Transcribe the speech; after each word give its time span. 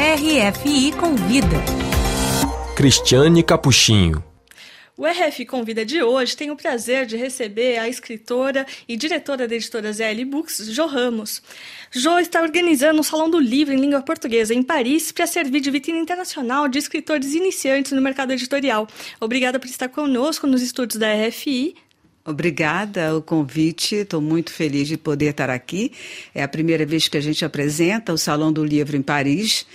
RFI 0.00 0.92
Convida. 0.92 1.56
Cristiane 2.76 3.42
Capuchinho. 3.42 4.22
O 4.96 5.04
RF 5.04 5.44
Convida 5.44 5.84
de 5.84 6.00
hoje 6.04 6.36
tem 6.36 6.52
o 6.52 6.56
prazer 6.56 7.04
de 7.04 7.16
receber 7.16 7.78
a 7.78 7.88
escritora 7.88 8.64
e 8.88 8.96
diretora 8.96 9.48
da 9.48 9.56
editora 9.56 9.92
ZL 9.92 10.24
Books, 10.24 10.68
Jo 10.72 10.86
Ramos. 10.86 11.42
Jo 11.90 12.16
está 12.20 12.40
organizando 12.40 13.00
um 13.00 13.02
Salão 13.02 13.28
do 13.28 13.40
Livro 13.40 13.74
em 13.74 13.80
língua 13.80 14.00
portuguesa 14.00 14.54
em 14.54 14.62
Paris 14.62 15.10
para 15.10 15.26
servir 15.26 15.58
de 15.58 15.70
vitrine 15.72 15.98
internacional 15.98 16.68
de 16.68 16.78
escritores 16.78 17.34
iniciantes 17.34 17.90
no 17.90 18.00
mercado 18.00 18.32
editorial. 18.32 18.86
Obrigada 19.18 19.58
por 19.58 19.66
estar 19.66 19.88
conosco 19.88 20.46
nos 20.46 20.62
estúdios 20.62 21.00
da 21.00 21.12
RFI. 21.12 21.74
Obrigada 22.28 23.16
o 23.16 23.22
convite, 23.22 23.94
estou 23.94 24.20
muito 24.20 24.52
feliz 24.52 24.86
de 24.86 24.98
poder 24.98 25.30
estar 25.30 25.48
aqui. 25.48 25.92
É 26.34 26.42
a 26.42 26.48
primeira 26.48 26.84
vez 26.84 27.08
que 27.08 27.16
a 27.16 27.22
gente 27.22 27.42
apresenta 27.42 28.12
o 28.12 28.18
Salão 28.18 28.52
do 28.52 28.62
Livro 28.62 28.96
em 28.98 29.02
Paris 29.02 29.66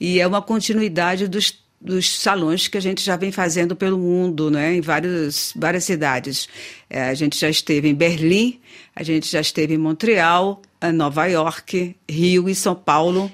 e 0.00 0.18
é 0.18 0.26
uma 0.26 0.42
continuidade 0.42 1.28
dos 1.28 1.60
dos 1.80 2.18
salões 2.18 2.68
que 2.68 2.76
a 2.76 2.80
gente 2.80 3.02
já 3.02 3.16
vem 3.16 3.32
fazendo 3.32 3.74
pelo 3.74 3.96
mundo, 3.96 4.50
né, 4.50 4.74
em 4.74 4.82
vários, 4.82 5.54
várias 5.56 5.84
cidades. 5.84 6.46
É, 6.90 7.04
a 7.04 7.14
gente 7.14 7.38
já 7.38 7.48
esteve 7.48 7.88
em 7.88 7.94
Berlim, 7.94 8.60
a 8.94 9.02
gente 9.02 9.26
já 9.26 9.40
esteve 9.40 9.72
em 9.72 9.78
Montreal, 9.78 10.60
Nova 10.92 11.24
York, 11.24 11.96
Rio 12.06 12.50
e 12.50 12.54
São 12.54 12.74
Paulo. 12.74 13.32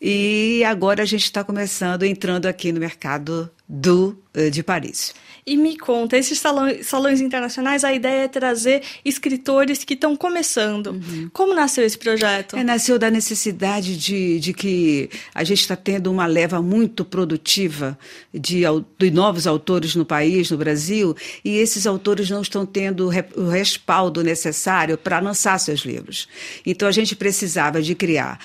E 0.00 0.62
agora 0.64 1.02
a 1.02 1.06
gente 1.06 1.24
está 1.24 1.42
começando, 1.42 2.04
entrando 2.04 2.46
aqui 2.46 2.70
no 2.70 2.78
mercado 2.78 3.50
do, 3.68 4.18
eh, 4.34 4.50
de 4.50 4.62
Paris. 4.62 5.14
E 5.44 5.56
me 5.56 5.76
conta, 5.76 6.16
esses 6.16 6.38
salões, 6.38 6.86
salões 6.86 7.20
internacionais, 7.20 7.82
a 7.82 7.92
ideia 7.92 8.24
é 8.24 8.28
trazer 8.28 8.82
escritores 9.04 9.82
que 9.82 9.94
estão 9.94 10.14
começando. 10.14 10.88
Uhum. 10.88 11.30
Como 11.32 11.52
nasceu 11.52 11.84
esse 11.84 11.98
projeto? 11.98 12.56
É, 12.56 12.62
nasceu 12.62 12.96
da 12.98 13.10
necessidade 13.10 13.96
de, 13.96 14.38
de 14.38 14.52
que 14.52 15.10
a 15.34 15.42
gente 15.42 15.60
está 15.60 15.74
tendo 15.74 16.10
uma 16.10 16.26
leva 16.26 16.62
muito 16.62 17.04
produtiva 17.04 17.98
de, 18.32 18.62
de 18.98 19.10
novos 19.10 19.46
autores 19.46 19.96
no 19.96 20.04
país, 20.04 20.50
no 20.50 20.56
Brasil, 20.56 21.16
e 21.44 21.56
esses 21.56 21.86
autores 21.86 22.30
não 22.30 22.42
estão 22.42 22.64
tendo 22.64 23.10
o 23.36 23.48
respaldo 23.48 24.22
necessário 24.22 24.96
para 24.96 25.18
lançar 25.18 25.58
seus 25.58 25.80
livros. 25.80 26.28
Então 26.64 26.86
a 26.86 26.92
gente 26.92 27.16
precisava 27.16 27.82
de 27.82 27.96
criar 27.96 28.38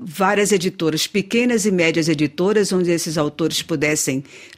várias 0.00 0.50
editoras, 0.50 1.06
pequenas 1.06 1.66
e 1.66 1.70
médias 1.70 2.08
editoras, 2.08 2.72
onde 2.72 2.90
esses 2.90 3.16
autores 3.16 3.62
pudessem 3.62 3.87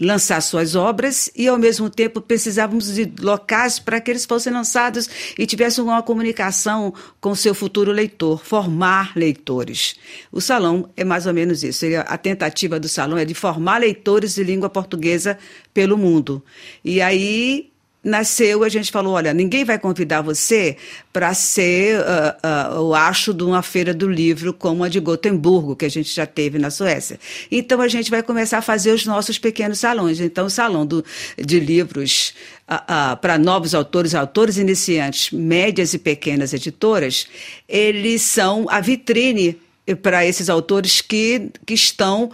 lançar 0.00 0.40
suas 0.40 0.74
obras 0.74 1.30
e, 1.34 1.48
ao 1.48 1.58
mesmo 1.58 1.88
tempo, 1.88 2.20
precisávamos 2.20 2.94
de 2.94 3.12
locais 3.20 3.78
para 3.78 4.00
que 4.00 4.10
eles 4.10 4.24
fossem 4.24 4.52
lançados 4.52 5.08
e 5.38 5.46
tivessem 5.46 5.82
uma 5.82 6.02
comunicação 6.02 6.92
com 7.20 7.34
seu 7.34 7.54
futuro 7.54 7.92
leitor, 7.92 8.44
formar 8.44 9.12
leitores. 9.16 9.96
O 10.32 10.40
salão 10.40 10.88
é 10.96 11.04
mais 11.04 11.26
ou 11.26 11.34
menos 11.34 11.62
isso. 11.62 11.84
A 12.06 12.16
tentativa 12.16 12.80
do 12.80 12.88
salão 12.88 13.18
é 13.18 13.24
de 13.24 13.34
formar 13.34 13.78
leitores 13.78 14.34
de 14.34 14.44
língua 14.44 14.68
portuguesa 14.68 15.38
pelo 15.72 15.96
mundo. 15.96 16.42
E 16.84 17.00
aí 17.00 17.69
nasceu, 18.02 18.64
a 18.64 18.68
gente 18.68 18.90
falou, 18.90 19.14
olha, 19.14 19.34
ninguém 19.34 19.64
vai 19.64 19.78
convidar 19.78 20.22
você 20.22 20.76
para 21.12 21.34
ser 21.34 22.00
uh, 22.00 22.78
uh, 22.78 22.80
o 22.82 22.94
acho 22.94 23.34
de 23.34 23.44
uma 23.44 23.62
feira 23.62 23.92
do 23.92 24.08
livro 24.08 24.54
como 24.54 24.82
a 24.82 24.88
de 24.88 24.98
Gotemburgo, 24.98 25.76
que 25.76 25.84
a 25.84 25.90
gente 25.90 26.12
já 26.14 26.26
teve 26.26 26.58
na 26.58 26.70
Suécia. 26.70 27.20
Então 27.50 27.80
a 27.80 27.88
gente 27.88 28.10
vai 28.10 28.22
começar 28.22 28.58
a 28.58 28.62
fazer 28.62 28.92
os 28.92 29.04
nossos 29.04 29.38
pequenos 29.38 29.80
salões. 29.80 30.18
Então 30.18 30.46
o 30.46 30.50
salão 30.50 30.86
do, 30.86 31.04
de 31.36 31.60
livros 31.60 32.34
uh, 32.70 33.16
para 33.18 33.36
novos 33.36 33.74
autores, 33.74 34.14
autores 34.14 34.56
iniciantes, 34.56 35.30
médias 35.30 35.92
e 35.92 35.98
pequenas 35.98 36.54
editoras, 36.54 37.26
eles 37.68 38.22
são 38.22 38.66
a 38.70 38.80
vitrine 38.80 39.58
para 40.02 40.24
esses 40.24 40.48
autores 40.48 41.00
que, 41.00 41.50
que 41.66 41.74
estão 41.74 42.30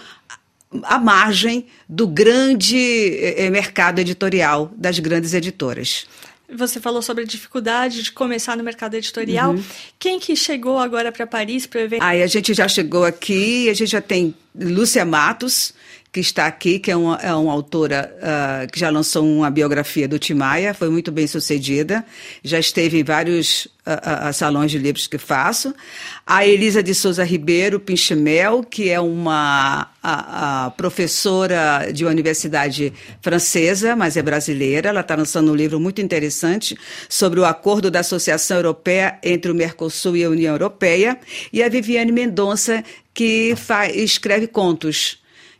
à 0.82 0.98
margem 0.98 1.66
do 1.88 2.06
grande 2.06 2.76
eh, 2.76 3.44
eh, 3.46 3.50
mercado 3.50 3.98
editorial 4.00 4.70
das 4.76 4.98
grandes 4.98 5.34
editoras. 5.34 6.06
Você 6.54 6.80
falou 6.80 7.02
sobre 7.02 7.24
a 7.24 7.26
dificuldade 7.26 8.02
de 8.04 8.12
começar 8.12 8.56
no 8.56 8.62
mercado 8.62 8.94
editorial. 8.94 9.52
Uhum. 9.52 9.64
Quem 9.98 10.20
que 10.20 10.36
chegou 10.36 10.78
agora 10.78 11.10
para 11.10 11.26
Paris 11.26 11.66
para 11.66 11.80
o 11.80 11.82
evento? 11.82 12.02
Aí 12.02 12.22
a 12.22 12.26
gente 12.26 12.54
já 12.54 12.68
chegou 12.68 13.04
aqui, 13.04 13.68
a 13.68 13.74
gente 13.74 13.90
já 13.90 14.00
tem 14.00 14.34
Lúcia 14.54 15.04
Matos, 15.04 15.74
que 16.16 16.20
está 16.20 16.46
aqui, 16.46 16.78
que 16.78 16.90
é 16.90 16.96
uma, 16.96 17.16
é 17.16 17.34
uma 17.34 17.52
autora 17.52 18.10
uh, 18.16 18.72
que 18.72 18.80
já 18.80 18.88
lançou 18.88 19.22
uma 19.22 19.50
biografia 19.50 20.08
do 20.08 20.18
Timaya, 20.18 20.72
foi 20.72 20.88
muito 20.88 21.12
bem 21.12 21.26
sucedida, 21.26 22.02
já 22.42 22.58
esteve 22.58 22.98
em 22.98 23.04
vários 23.04 23.66
uh, 23.66 24.30
uh, 24.30 24.32
salões 24.32 24.70
de 24.70 24.78
livros 24.78 25.06
que 25.06 25.18
faço. 25.18 25.74
A 26.26 26.46
Elisa 26.46 26.82
de 26.82 26.94
Souza 26.94 27.22
Ribeiro 27.22 27.78
Pinchemel, 27.78 28.64
que 28.64 28.88
é 28.88 28.98
uma 28.98 29.90
professora 30.78 31.90
de 31.92 32.04
uma 32.04 32.12
universidade 32.12 32.94
francesa, 33.20 33.94
mas 33.94 34.16
é 34.16 34.22
brasileira, 34.22 34.88
ela 34.88 35.00
está 35.00 35.14
lançando 35.14 35.52
um 35.52 35.54
livro 35.54 35.78
muito 35.78 36.00
interessante 36.00 36.78
sobre 37.10 37.40
o 37.40 37.44
acordo 37.44 37.90
da 37.90 38.00
Associação 38.00 38.56
Europeia 38.56 39.18
entre 39.22 39.50
o 39.50 39.54
Mercosul 39.54 40.16
e 40.16 40.24
a 40.24 40.30
União 40.30 40.54
Europeia. 40.54 41.18
E 41.52 41.62
a 41.62 41.68
Viviane 41.68 42.10
Mendonça, 42.10 42.82
que 43.12 43.54
escreve 43.94 44.46
contos. 44.46 45.18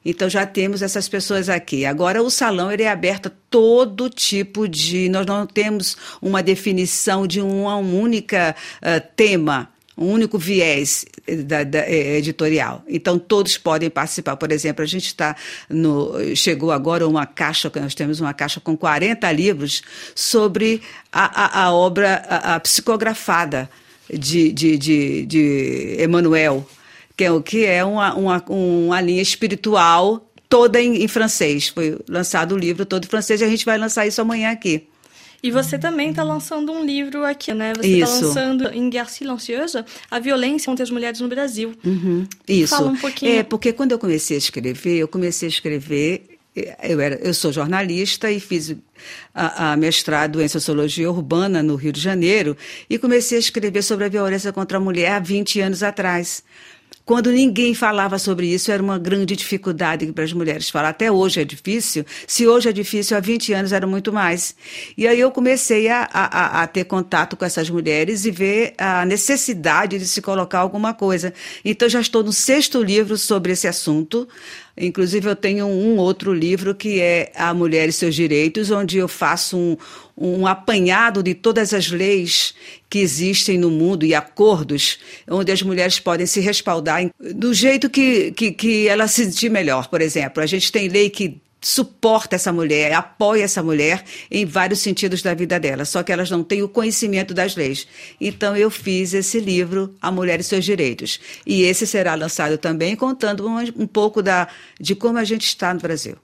Então 0.08 0.30
já 0.30 0.46
temos 0.46 0.82
essas 0.82 1.08
pessoas 1.08 1.48
aqui. 1.48 1.84
Agora 1.84 2.22
o 2.22 2.30
salão 2.30 2.70
ele 2.70 2.84
é 2.84 2.90
aberto 2.90 3.26
a 3.26 3.32
todo 3.50 4.08
tipo 4.08 4.68
de. 4.68 5.08
Nós 5.08 5.26
não 5.26 5.46
temos 5.46 5.96
uma 6.22 6.42
definição 6.42 7.26
de 7.26 7.40
uma 7.40 7.76
única 7.76 8.54
uh, 8.82 9.06
tema 9.16 9.68
um 9.98 10.12
único 10.12 10.38
viés 10.38 11.06
eh, 11.26 11.36
da, 11.36 11.64
da, 11.64 11.78
eh, 11.78 12.18
editorial. 12.18 12.84
Então 12.86 13.18
todos 13.18 13.56
podem 13.56 13.88
participar. 13.88 14.36
Por 14.36 14.52
exemplo, 14.52 14.82
a 14.82 14.86
gente 14.86 15.06
está 15.06 15.34
no 15.70 16.12
chegou 16.36 16.70
agora 16.70 17.08
uma 17.08 17.24
caixa, 17.24 17.72
nós 17.76 17.94
temos 17.94 18.20
uma 18.20 18.34
caixa 18.34 18.60
com 18.60 18.76
40 18.76 19.30
livros 19.32 19.82
sobre 20.14 20.82
a, 21.10 21.62
a, 21.62 21.64
a 21.64 21.72
obra 21.72 22.22
a, 22.28 22.56
a 22.56 22.60
psicografada 22.60 23.70
de, 24.12 24.52
de, 24.52 24.76
de, 24.76 25.26
de 25.26 25.96
Emmanuel 25.98 26.66
que 27.16 27.25
é, 27.25 27.41
que 27.41 27.65
é 27.65 27.84
uma, 27.84 28.15
uma, 28.15 28.44
uma 28.49 29.00
linha 29.00 29.22
espiritual 29.22 30.31
toda 30.49 30.81
em, 30.81 31.03
em, 31.03 31.09
francês. 31.09 31.69
Foi 31.69 31.99
lançado 32.09 32.54
o 32.54 32.59
livro 32.59 32.84
todo 32.84 33.04
em 33.04 33.09
francês 33.09 33.41
e 33.41 33.44
a 33.44 33.49
gente 33.49 33.65
vai 33.65 33.78
lançar 33.78 34.06
isso 34.06 34.21
amanhã 34.21 34.50
aqui. 34.50 34.87
E 35.43 35.50
você 35.50 35.78
também 35.78 36.10
está 36.10 36.22
lançando 36.22 36.72
um 36.72 36.84
livro 36.84 37.25
aqui, 37.25 37.53
né? 37.53 37.72
Você 37.77 37.99
está 37.99 38.09
lançando 38.09 38.69
em 38.69 38.88
Guerra 38.91 39.09
Silenciosa 39.09 39.84
a 40.10 40.19
violência 40.19 40.66
contra 40.66 40.82
as 40.82 40.91
mulheres 40.91 41.21
no 41.21 41.28
Brasil. 41.28 41.75
Uhum. 41.84 42.27
Isso. 42.49 42.75
Fala 42.75 42.91
um 42.91 42.97
pouquinho. 42.97 43.33
É, 43.33 43.43
porque 43.43 43.72
quando 43.72 43.93
eu 43.93 43.98
comecei 43.98 44.37
a 44.37 44.38
escrever, 44.38 44.97
eu 44.97 45.09
comecei 45.09 45.47
a 45.47 45.50
escrever 45.50 46.37
eu, 46.83 47.00
era, 47.00 47.16
eu 47.16 47.34
sou 47.34 47.53
jornalista 47.53 48.31
e 48.31 48.41
fiz 48.41 48.75
a, 49.34 49.72
a, 49.72 49.77
mestrado 49.77 50.41
em 50.41 50.48
Sociologia 50.48 51.10
Urbana 51.10 51.62
no 51.62 51.77
Rio 51.77 51.93
de 51.93 52.00
Janeiro 52.00 52.56
e 52.88 52.98
comecei 52.98 53.37
a 53.37 53.41
escrever 53.41 53.83
sobre 53.83 54.06
a 54.06 54.09
violência 54.09 54.53
contra 54.53 54.78
a 54.78 54.81
mulher 54.81 55.12
há 55.12 55.19
20 55.19 55.60
anos 55.60 55.83
atrás. 55.83 56.43
Quando 57.06 57.30
ninguém 57.30 57.72
falava 57.72 58.18
sobre 58.18 58.48
isso, 58.48 58.72
era 58.72 58.82
uma 58.82 58.98
grande 58.98 59.36
dificuldade 59.36 60.04
para 60.12 60.24
as 60.24 60.32
mulheres 60.32 60.68
falar. 60.68 60.88
Até 60.88 61.08
hoje 61.08 61.40
é 61.40 61.44
difícil. 61.44 62.04
Se 62.26 62.48
hoje 62.48 62.68
é 62.68 62.72
difícil, 62.72 63.16
há 63.16 63.20
20 63.20 63.52
anos 63.52 63.72
era 63.72 63.86
muito 63.86 64.12
mais. 64.12 64.56
E 64.98 65.06
aí 65.06 65.20
eu 65.20 65.30
comecei 65.30 65.88
a, 65.88 66.08
a, 66.12 66.62
a 66.62 66.66
ter 66.66 66.82
contato 66.82 67.36
com 67.36 67.44
essas 67.44 67.70
mulheres 67.70 68.24
e 68.24 68.32
ver 68.32 68.74
a 68.76 69.06
necessidade 69.06 70.00
de 70.00 70.06
se 70.08 70.20
colocar 70.20 70.58
alguma 70.58 70.92
coisa. 70.92 71.32
Então 71.64 71.88
já 71.88 72.00
estou 72.00 72.24
no 72.24 72.32
sexto 72.32 72.82
livro 72.82 73.16
sobre 73.16 73.52
esse 73.52 73.68
assunto. 73.68 74.26
Inclusive, 74.78 75.28
eu 75.28 75.37
tenho 75.37 75.66
um 75.66 75.97
outro 75.97 76.34
livro 76.34 76.75
que 76.75 77.00
é 77.00 77.32
A 77.34 77.54
Mulher 77.54 77.88
e 77.88 77.92
Seus 77.92 78.14
Direitos, 78.14 78.70
onde 78.70 78.98
eu 78.98 79.09
faço 79.09 79.56
um, 79.56 79.76
um 80.16 80.47
apanhado 80.47 81.22
de 81.22 81.34
todas 81.34 81.72
as 81.72 81.91
leis 81.91 82.54
que 82.88 82.98
existem 82.98 83.56
no 83.56 83.70
mundo 83.70 84.04
e 84.04 84.15
acordos 84.15 84.98
onde 85.28 85.50
as 85.50 85.62
mulheres 85.62 85.98
podem 85.98 86.26
se 86.26 86.41
respaldar 86.41 87.10
do 87.19 87.54
jeito 87.54 87.88
que, 87.88 88.32
que, 88.32 88.53
que 88.53 88.86
ela 88.86 89.09
se 89.09 89.24
sentir 89.24 89.50
melhor. 89.50 89.89
Por 89.89 90.03
exemplo, 90.03 90.42
a 90.42 90.47
gente 90.47 90.71
tem 90.71 90.89
lei 90.89 91.09
que 91.09 91.41
suporta 91.66 92.36
essa 92.36 92.53
mulher, 92.53 92.92
apoia 92.92 93.42
essa 93.42 93.60
mulher 93.60 94.04
em 94.30 94.47
vários 94.47 94.78
sentidos 94.78 95.21
da 95.21 95.34
vida 95.34 95.59
dela, 95.59 95.84
só 95.84 96.01
que 96.01 96.13
elas 96.13 96.30
não 96.30 96.45
têm 96.45 96.63
o 96.63 96.68
conhecimento 96.68 97.34
das 97.34 97.57
leis. 97.57 97.89
Então 98.21 98.57
eu 98.57 98.71
fiz 98.71 99.13
esse 99.13 99.41
livro, 99.41 99.92
A 100.01 100.13
Mulher 100.13 100.39
e 100.39 100.45
Seus 100.45 100.65
Direitos. 100.65 101.18
E 101.45 101.63
esse 101.63 101.84
será 101.84 102.15
lançado 102.15 102.57
também 102.57 102.95
contando 102.95 103.48
um, 103.48 103.59
um 103.83 103.86
pouco 103.86 104.22
da, 104.22 104.47
de 104.78 104.95
como 104.95 105.18
a 105.18 105.24
gente 105.24 105.45
está 105.45 105.74
no 105.74 105.80
Brasil 105.80 106.16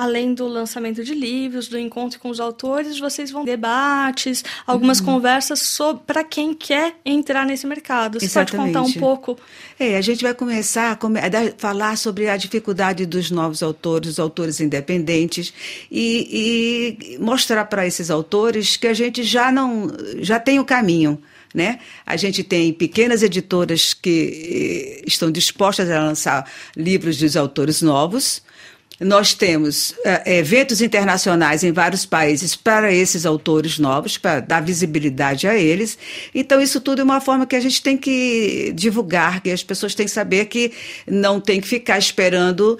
além 0.00 0.32
do 0.32 0.46
lançamento 0.46 1.04
de 1.04 1.12
livros, 1.12 1.68
do 1.68 1.78
encontro 1.78 2.18
com 2.18 2.30
os 2.30 2.40
autores, 2.40 2.98
vocês 2.98 3.30
vão 3.30 3.44
debates, 3.44 4.42
algumas 4.66 4.98
uhum. 4.98 5.06
conversas 5.06 5.78
para 6.06 6.24
quem 6.24 6.54
quer 6.54 6.94
entrar 7.04 7.44
nesse 7.44 7.66
mercado. 7.66 8.18
Você 8.18 8.24
Exatamente. 8.24 8.72
pode 8.72 8.72
contar 8.72 8.98
um 8.98 8.98
pouco? 8.98 9.38
É, 9.78 9.98
a 9.98 10.00
gente 10.00 10.22
vai 10.22 10.32
começar 10.32 10.98
a, 10.98 10.98
falar 11.58 11.98
sobre 11.98 12.30
a 12.30 12.36
dificuldade 12.38 13.04
dos 13.04 13.30
novos 13.30 13.62
autores, 13.62 14.12
os 14.12 14.18
autores 14.18 14.58
independentes, 14.58 15.52
e, 15.90 16.96
e 17.12 17.18
mostrar 17.18 17.66
para 17.66 17.86
esses 17.86 18.10
autores 18.10 18.78
que 18.78 18.86
a 18.86 18.94
gente 18.94 19.22
já 19.22 19.52
não 19.52 19.92
já 20.20 20.40
tem 20.40 20.58
o 20.58 20.64
caminho 20.64 21.20
Né? 21.52 21.78
A 22.06 22.16
gente 22.16 22.42
tem 22.42 22.72
pequenas 22.72 23.22
editoras 23.22 23.92
que 23.92 25.00
eh, 25.02 25.04
estão 25.06 25.30
dispostas 25.30 25.90
a 25.90 26.00
lançar 26.00 26.50
livros 26.74 27.18
dos 27.18 27.36
autores 27.36 27.82
novos. 27.82 28.40
Nós 29.00 29.32
temos 29.32 29.92
uh, 29.92 29.96
eventos 30.26 30.82
internacionais 30.82 31.64
em 31.64 31.72
vários 31.72 32.04
países 32.04 32.54
para 32.54 32.92
esses 32.92 33.24
autores 33.24 33.78
novos, 33.78 34.18
para 34.18 34.40
dar 34.40 34.60
visibilidade 34.60 35.48
a 35.48 35.56
eles. 35.56 35.96
Então, 36.34 36.60
isso 36.60 36.82
tudo 36.82 37.00
é 37.00 37.04
uma 37.04 37.18
forma 37.18 37.46
que 37.46 37.56
a 37.56 37.60
gente 37.60 37.82
tem 37.82 37.96
que 37.96 38.72
divulgar, 38.74 39.40
que 39.40 39.50
as 39.50 39.62
pessoas 39.62 39.94
têm 39.94 40.04
que 40.04 40.12
saber 40.12 40.44
que 40.46 40.72
não 41.06 41.40
tem 41.40 41.62
que 41.62 41.66
ficar 41.66 41.98
esperando 41.98 42.78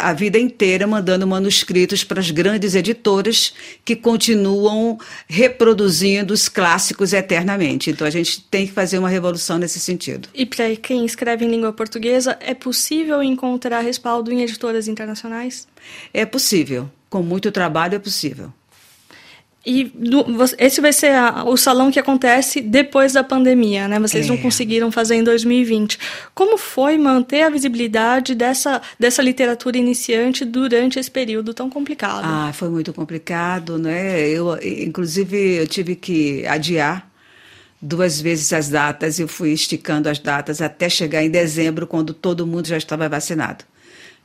a 0.00 0.14
vida 0.14 0.38
inteira 0.38 0.86
mandando 0.86 1.26
manuscritos 1.26 2.02
para 2.04 2.20
as 2.20 2.30
grandes 2.30 2.74
editoras 2.74 3.52
que 3.84 3.94
continuam 3.94 4.98
reproduzindo 5.28 6.32
os 6.32 6.48
clássicos 6.48 7.12
eternamente. 7.12 7.90
Então, 7.90 8.06
a 8.06 8.10
gente 8.10 8.40
tem 8.50 8.66
que 8.66 8.72
fazer 8.72 8.98
uma 8.98 9.10
revolução 9.10 9.58
nesse 9.58 9.78
sentido. 9.78 10.26
E 10.34 10.46
para 10.46 10.74
quem 10.76 11.04
escreve 11.04 11.44
em 11.44 11.50
língua 11.50 11.72
portuguesa, 11.72 12.38
é 12.40 12.54
possível 12.54 13.22
encontrar 13.22 13.80
respaldo 13.80 14.32
em 14.32 14.40
editoras 14.40 14.88
internacionais? 14.88 15.49
É 16.12 16.24
possível. 16.24 16.90
Com 17.08 17.22
muito 17.22 17.50
trabalho 17.50 17.96
é 17.96 17.98
possível. 17.98 18.52
E 19.64 19.92
esse 20.58 20.80
vai 20.80 20.92
ser 20.92 21.12
a, 21.12 21.44
o 21.44 21.54
salão 21.54 21.90
que 21.90 21.98
acontece 21.98 22.62
depois 22.62 23.12
da 23.12 23.22
pandemia, 23.22 23.86
né? 23.86 24.00
Vocês 24.00 24.24
é. 24.24 24.28
não 24.28 24.38
conseguiram 24.38 24.90
fazer 24.90 25.16
em 25.16 25.22
2020. 25.22 25.98
Como 26.34 26.56
foi 26.56 26.96
manter 26.96 27.42
a 27.42 27.50
visibilidade 27.50 28.34
dessa, 28.34 28.80
dessa 28.98 29.20
literatura 29.20 29.76
iniciante 29.76 30.46
durante 30.46 30.98
esse 30.98 31.10
período 31.10 31.52
tão 31.52 31.68
complicado? 31.68 32.22
Ah, 32.24 32.50
foi 32.54 32.70
muito 32.70 32.90
complicado, 32.94 33.78
né? 33.78 34.26
Eu, 34.26 34.58
inclusive, 34.62 35.36
eu 35.56 35.66
tive 35.66 35.94
que 35.94 36.46
adiar 36.46 37.10
duas 37.82 38.18
vezes 38.18 38.50
as 38.54 38.70
datas. 38.70 39.18
Eu 39.20 39.28
fui 39.28 39.52
esticando 39.52 40.08
as 40.08 40.18
datas 40.18 40.62
até 40.62 40.88
chegar 40.88 41.22
em 41.22 41.30
dezembro, 41.30 41.86
quando 41.86 42.14
todo 42.14 42.46
mundo 42.46 42.66
já 42.66 42.78
estava 42.78 43.10
vacinado. 43.10 43.62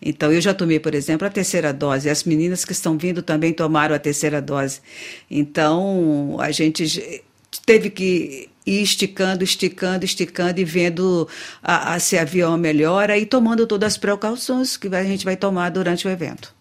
Então, 0.01 0.31
eu 0.31 0.41
já 0.41 0.53
tomei, 0.53 0.79
por 0.79 0.93
exemplo, 0.93 1.25
a 1.25 1.29
terceira 1.29 1.73
dose. 1.73 2.09
As 2.09 2.23
meninas 2.23 2.63
que 2.63 2.73
estão 2.73 2.97
vindo 2.97 3.21
também 3.21 3.53
tomaram 3.53 3.95
a 3.95 3.99
terceira 3.99 4.41
dose. 4.41 4.81
Então, 5.29 6.37
a 6.39 6.51
gente 6.51 7.23
teve 7.65 7.89
que 7.89 8.49
ir 8.65 8.81
esticando, 8.81 9.43
esticando, 9.43 10.03
esticando 10.03 10.59
e 10.59 10.65
vendo 10.65 11.27
a, 11.61 11.93
a, 11.93 11.99
se 11.99 12.17
havia 12.17 12.47
uma 12.47 12.57
melhora 12.57 13.17
e 13.17 13.25
tomando 13.25 13.67
todas 13.67 13.93
as 13.93 13.97
precauções 13.97 14.75
que 14.75 14.87
a 14.87 15.03
gente 15.03 15.23
vai 15.23 15.35
tomar 15.35 15.69
durante 15.69 16.07
o 16.07 16.11
evento. 16.11 16.53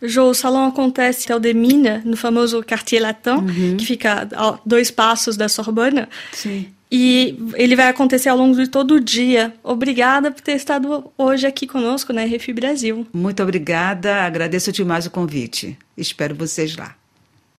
Jo, 0.00 0.30
o 0.30 0.34
salão 0.34 0.66
acontece 0.66 1.32
ao 1.32 1.40
Demina, 1.40 2.02
no 2.04 2.16
famoso 2.16 2.62
Quartier 2.62 3.02
Latin, 3.02 3.30
uhum. 3.30 3.76
que 3.76 3.84
fica 3.84 4.28
a 4.32 4.58
dois 4.64 4.90
passos 4.90 5.36
da 5.36 5.48
Sorbonne. 5.48 6.06
Sim. 6.32 6.68
E 6.90 7.38
ele 7.54 7.76
vai 7.76 7.88
acontecer 7.88 8.28
ao 8.28 8.36
longo 8.36 8.56
de 8.56 8.68
todo 8.68 8.94
o 8.94 9.00
dia. 9.00 9.54
Obrigada 9.62 10.30
por 10.30 10.40
ter 10.40 10.52
estado 10.52 11.10
hoje 11.16 11.46
aqui 11.46 11.66
conosco 11.66 12.12
na 12.12 12.24
RFI 12.24 12.52
Brasil. 12.52 13.06
Muito 13.12 13.42
obrigada, 13.42 14.22
agradeço 14.22 14.72
demais 14.72 15.06
o 15.06 15.10
convite. 15.10 15.76
Espero 15.96 16.34
vocês 16.34 16.76
lá. 16.76 16.96